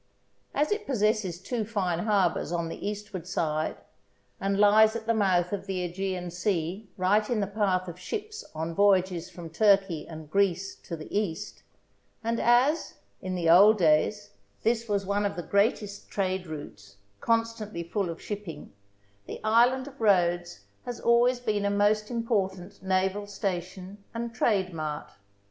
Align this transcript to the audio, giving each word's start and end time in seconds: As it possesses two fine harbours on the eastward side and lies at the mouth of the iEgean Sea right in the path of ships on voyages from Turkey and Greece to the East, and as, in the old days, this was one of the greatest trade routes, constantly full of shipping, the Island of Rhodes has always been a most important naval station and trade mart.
As 0.55 0.71
it 0.71 0.87
possesses 0.87 1.39
two 1.39 1.63
fine 1.63 1.99
harbours 1.99 2.51
on 2.51 2.69
the 2.69 2.87
eastward 2.87 3.27
side 3.27 3.77
and 4.39 4.57
lies 4.57 4.95
at 4.95 5.05
the 5.05 5.13
mouth 5.13 5.53
of 5.53 5.67
the 5.67 5.87
iEgean 5.87 6.31
Sea 6.31 6.89
right 6.97 7.29
in 7.29 7.39
the 7.39 7.45
path 7.45 7.87
of 7.87 7.99
ships 7.99 8.43
on 8.55 8.73
voyages 8.73 9.29
from 9.29 9.51
Turkey 9.51 10.07
and 10.07 10.27
Greece 10.31 10.73
to 10.77 10.97
the 10.97 11.15
East, 11.15 11.61
and 12.23 12.39
as, 12.39 12.95
in 13.21 13.35
the 13.35 13.47
old 13.47 13.77
days, 13.77 14.31
this 14.63 14.89
was 14.89 15.05
one 15.05 15.23
of 15.23 15.35
the 15.35 15.43
greatest 15.43 16.09
trade 16.09 16.47
routes, 16.47 16.97
constantly 17.19 17.83
full 17.83 18.09
of 18.09 18.19
shipping, 18.19 18.73
the 19.27 19.39
Island 19.43 19.87
of 19.87 20.01
Rhodes 20.01 20.61
has 20.83 20.99
always 20.99 21.39
been 21.39 21.63
a 21.63 21.69
most 21.69 22.09
important 22.09 22.81
naval 22.81 23.27
station 23.27 24.03
and 24.15 24.33
trade 24.33 24.73
mart. 24.73 25.11